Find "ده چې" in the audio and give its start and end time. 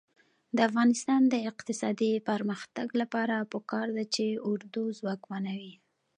3.97-4.25